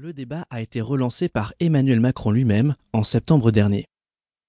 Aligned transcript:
Le 0.00 0.12
débat 0.12 0.46
a 0.50 0.60
été 0.60 0.80
relancé 0.80 1.28
par 1.28 1.54
Emmanuel 1.58 1.98
Macron 1.98 2.30
lui-même 2.30 2.76
en 2.92 3.02
septembre 3.02 3.50
dernier. 3.50 3.86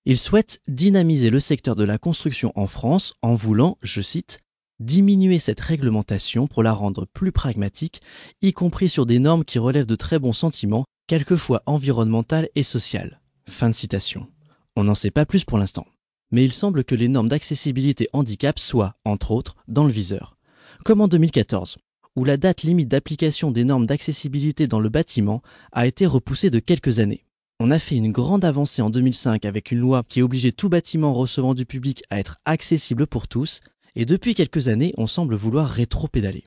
Il 0.06 0.16
souhaite 0.16 0.60
dynamiser 0.68 1.32
le 1.32 1.40
secteur 1.40 1.76
de 1.76 1.84
la 1.84 1.98
construction 1.98 2.52
en 2.54 2.68
France 2.68 3.16
en 3.24 3.34
voulant, 3.34 3.80
je 3.82 4.00
cite, 4.04 4.42
diminuer 4.80 5.40
cette 5.40 5.60
réglementation 5.60 6.46
pour 6.46 6.62
la 6.62 6.72
rendre 6.72 7.08
plus 7.08 7.32
pragmatique, 7.32 8.00
y 8.44 8.54
compris 8.54 8.90
sur 8.90 9.08
des 9.08 9.18
normes 9.18 9.44
qui 9.44 9.58
relèvent 9.58 9.88
de 9.88 9.96
très 9.96 10.20
bons 10.20 10.34
sentiments, 10.34 10.86
quelquefois 11.08 11.64
environnementales 11.66 12.50
et 12.54 12.62
sociales. 12.62 13.20
Fin 13.48 13.70
de 13.70 13.76
citation. 13.76 14.28
On 14.76 14.84
n'en 14.84 14.94
sait 14.94 15.10
pas 15.10 15.26
plus 15.26 15.46
pour 15.46 15.58
l'instant. 15.58 15.88
Mais 16.30 16.46
il 16.46 16.54
semble 16.54 16.84
que 16.84 16.94
les 16.94 17.08
normes 17.08 17.28
d'accessibilité 17.28 18.08
handicap 18.14 18.60
soient, 18.60 18.98
entre 19.04 19.32
autres, 19.32 19.56
dans 19.68 19.86
le 19.86 19.92
viseur. 19.92 20.38
Comme 20.86 21.02
en 21.02 21.08
2014, 21.08 21.80
où 22.20 22.26
la 22.26 22.36
date 22.36 22.64
limite 22.64 22.90
d'application 22.90 23.50
des 23.50 23.64
normes 23.64 23.86
d'accessibilité 23.86 24.68
dans 24.68 24.82
le 24.82 24.90
bâtiment 24.90 25.42
a 25.72 25.88
été 25.88 26.06
repoussée 26.06 26.50
de 26.50 26.60
quelques 26.60 27.00
années. 27.00 27.24
On 27.62 27.72
a 27.72 27.80
fait 27.80 27.96
une 27.96 28.12
grande 28.12 28.44
avancée 28.44 28.82
en 28.82 28.90
2005 28.90 29.46
avec 29.46 29.72
une 29.72 29.80
loi 29.80 30.04
qui 30.06 30.22
obligeait 30.22 30.52
tout 30.52 30.68
bâtiment 30.68 31.14
recevant 31.14 31.54
du 31.54 31.66
public 31.66 32.04
à 32.10 32.20
être 32.20 32.42
accessible 32.44 33.08
pour 33.08 33.30
tous, 33.30 33.62
et 33.96 34.04
depuis 34.04 34.36
quelques 34.36 34.68
années, 34.68 34.94
on 34.98 35.08
semble 35.08 35.36
vouloir 35.36 35.70
rétro-pédaler. 35.70 36.44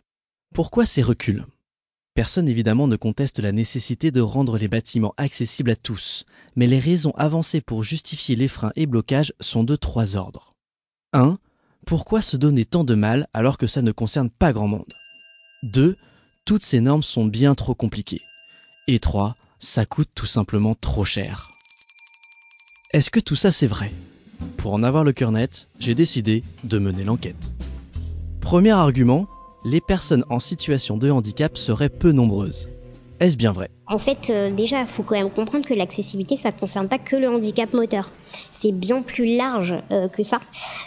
Pourquoi 0.54 0.84
ces 0.84 1.00
reculs? 1.00 1.46
Personne 2.12 2.50
évidemment 2.50 2.86
ne 2.86 2.96
conteste 2.96 3.38
la 3.38 3.52
nécessité 3.52 4.10
de 4.10 4.20
rendre 4.20 4.58
les 4.58 4.68
bâtiments 4.68 5.14
accessibles 5.16 5.70
à 5.70 5.76
tous, 5.76 6.26
mais 6.54 6.66
les 6.66 6.80
raisons 6.80 7.12
avancées 7.12 7.62
pour 7.62 7.82
justifier 7.82 8.36
les 8.36 8.48
freins 8.48 8.72
et 8.76 8.84
blocages 8.84 9.32
sont 9.40 9.64
de 9.64 9.76
trois 9.76 10.16
ordres. 10.16 10.52
1. 11.14 11.38
Pourquoi 11.86 12.20
se 12.20 12.36
donner 12.36 12.66
tant 12.66 12.84
de 12.84 12.94
mal 12.94 13.26
alors 13.32 13.56
que 13.56 13.66
ça 13.66 13.80
ne 13.80 13.90
concerne 13.90 14.28
pas 14.28 14.52
grand 14.52 14.68
monde? 14.68 14.84
2. 15.62 15.96
Toutes 16.44 16.64
ces 16.64 16.80
normes 16.80 17.02
sont 17.02 17.26
bien 17.26 17.54
trop 17.54 17.74
compliquées. 17.74 18.20
Et 18.88 18.98
3. 18.98 19.36
Ça 19.58 19.86
coûte 19.86 20.08
tout 20.14 20.26
simplement 20.26 20.74
trop 20.74 21.04
cher. 21.04 21.48
Est-ce 22.92 23.10
que 23.10 23.20
tout 23.20 23.36
ça 23.36 23.52
c'est 23.52 23.66
vrai? 23.66 23.92
Pour 24.56 24.74
en 24.74 24.82
avoir 24.82 25.04
le 25.04 25.12
cœur 25.12 25.30
net, 25.32 25.68
j'ai 25.78 25.94
décidé 25.94 26.42
de 26.64 26.78
mener 26.78 27.04
l'enquête. 27.04 27.52
Premier 28.40 28.72
argument, 28.72 29.28
les 29.64 29.80
personnes 29.80 30.24
en 30.28 30.40
situation 30.40 30.96
de 30.96 31.10
handicap 31.10 31.56
seraient 31.56 31.88
peu 31.88 32.10
nombreuses. 32.10 32.68
Est-ce 33.20 33.36
bien 33.36 33.52
vrai? 33.52 33.70
En 33.88 33.98
fait, 33.98 34.30
euh, 34.30 34.50
déjà, 34.50 34.80
il 34.80 34.86
faut 34.86 35.02
quand 35.02 35.16
même 35.16 35.30
comprendre 35.30 35.66
que 35.66 35.74
l'accessibilité, 35.74 36.36
ça 36.36 36.50
ne 36.50 36.56
concerne 36.56 36.88
pas 36.88 36.98
que 36.98 37.16
le 37.16 37.28
handicap 37.28 37.72
moteur. 37.72 38.12
C'est 38.52 38.72
bien 38.72 39.02
plus 39.02 39.36
large 39.36 39.74
euh, 39.90 40.08
que 40.08 40.22
ça. 40.22 40.40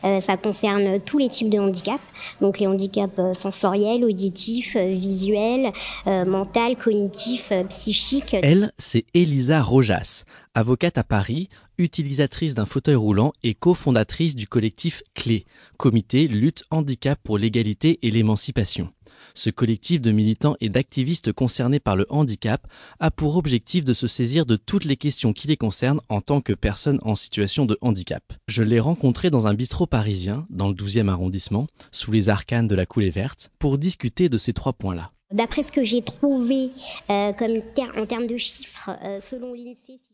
Euh, 0.06 0.22
ça 0.22 0.38
concerne 0.38 1.00
tous 1.02 1.18
les 1.18 1.28
types 1.28 1.50
de 1.50 1.60
handicap. 1.60 2.00
Donc 2.42 2.60
les 2.60 2.68
handicaps 2.68 3.20
sensoriels, 3.34 4.04
auditifs, 4.04 4.78
visuels, 4.78 5.72
mental, 6.06 6.76
cognitifs, 6.76 7.52
psychiques. 7.70 8.36
Elle, 8.42 8.72
c'est 8.78 9.06
Elisa 9.14 9.62
Rojas, 9.62 10.24
avocate 10.54 10.98
à 10.98 11.04
Paris, 11.04 11.50
utilisatrice 11.78 12.54
d'un 12.54 12.66
fauteuil 12.66 12.96
roulant 12.96 13.34
et 13.44 13.54
cofondatrice 13.54 14.36
du 14.36 14.48
collectif 14.48 15.04
Clé, 15.14 15.46
comité 15.78 16.28
lutte 16.28 16.64
handicap 16.72 17.20
pour 17.24 17.38
l'égalité 17.38 18.00
et 18.02 18.12
l'émancipation. 18.12 18.90
Ce 19.34 19.50
collectif 19.50 20.02
de 20.02 20.12
militants 20.12 20.56
et 20.62 20.70
d'activistes 20.70 21.34
concernés 21.34 21.80
par 21.80 21.96
le 21.96 22.06
handicap 22.10 22.66
a 23.00 23.12
pour 23.12 23.38
objectif 23.38 23.84
de 23.84 23.94
se 23.94 24.08
saisir 24.08 24.46
de 24.46 24.56
toutes 24.56 24.86
les 24.86 24.98
questions 24.98 25.34
qui 25.34 25.48
les 25.48 25.58
concernent 25.58 26.02
en 26.10 26.22
tant 26.22 26.42
que 26.42 26.54
personnes 26.54 27.00
en 27.04 27.16
situation 27.16 27.66
de 27.66 27.78
handicap. 27.82 28.24
Je 28.48 28.64
l'ai 28.64 28.80
rencontré 28.80 29.30
dans 29.30 29.48
un 29.48 29.54
bistrot 29.54 29.88
parisien, 29.88 30.46
dans 30.50 30.70
le 30.70 30.76
12e 30.76 31.10
arrondissement, 31.10 31.68
sous 31.92 32.12
les 32.12 32.30
arcanes 32.30 32.68
de 32.68 32.76
la 32.76 32.86
coulée 32.86 33.10
verte, 33.10 33.52
pour 33.60 33.78
discuter 33.78 34.30
de 34.30 34.38
ces 34.38 34.54
trois 34.54 34.74
points-là. 34.74 35.12
D'après 35.32 35.64
ce 35.64 35.72
que 35.72 35.84
j'ai 35.84 36.04
trouvé 36.04 36.70
euh, 37.10 37.34
comme 37.34 37.62
en 37.98 38.06
termes 38.06 38.28
de 38.28 38.38
chiffres, 38.38 38.92
euh, 39.04 39.20
selon 39.30 39.54
l'INSEE, 39.54 40.00